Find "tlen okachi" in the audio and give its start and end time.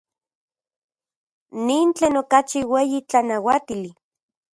1.97-2.59